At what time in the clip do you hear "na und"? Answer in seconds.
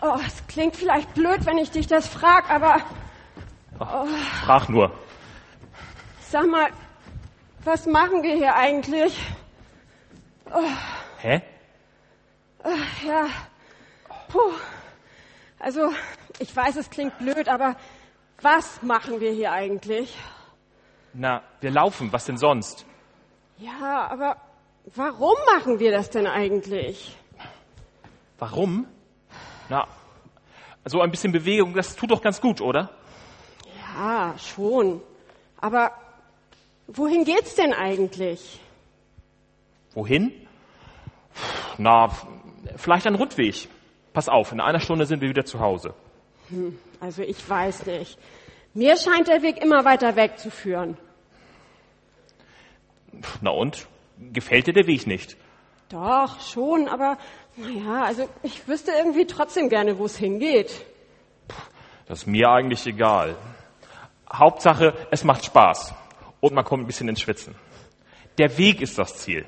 53.40-53.86